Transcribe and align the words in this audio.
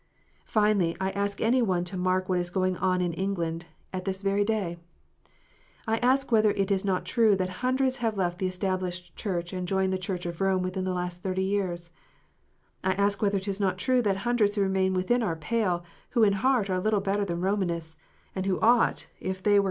Finally, 0.47 0.97
I 0.99 1.11
ask 1.11 1.39
any 1.41 1.61
one 1.61 1.83
to 1.83 1.95
mark 1.95 2.27
what 2.27 2.39
is 2.39 2.49
going 2.49 2.75
on 2.77 3.01
in 3.01 3.13
England 3.13 3.67
at 3.93 4.03
this 4.03 4.23
very 4.23 4.43
day? 4.43 4.77
I 5.85 5.97
ask 5.97 6.31
whether 6.31 6.49
it 6.49 6.71
is 6.71 6.83
not 6.83 7.05
true 7.05 7.35
that 7.35 7.61
hundreds 7.61 7.97
have 7.97 8.17
left 8.17 8.39
the 8.39 8.47
Established 8.47 9.15
Church 9.15 9.53
and 9.53 9.67
joined 9.67 9.93
the 9.93 9.99
Church 9.99 10.25
of 10.25 10.41
Rome 10.41 10.63
within 10.63 10.85
the 10.85 10.93
last 10.93 11.21
thirty 11.21 11.43
years 11.43 11.91
1 12.83 12.93
I 12.95 12.95
ask 12.95 13.21
whether 13.21 13.37
it 13.37 13.47
is 13.47 13.59
not 13.59 13.77
true 13.77 14.01
that 14.01 14.17
hundreds 14.17 14.57
remain 14.57 14.95
within 14.95 15.21
our 15.21 15.35
pale, 15.35 15.85
who 16.09 16.23
in 16.23 16.33
heart 16.33 16.67
are 16.71 16.79
little 16.79 16.99
better 16.99 17.23
than 17.23 17.41
Romanists, 17.41 17.95
and 18.33 18.47
who 18.47 18.59
ought, 18.59 19.05
if 19.19 19.19
they 19.19 19.19
were 19.19 19.19
334 19.19 19.29
KNOTS 19.29 19.37
UNTIED. 19.45 19.59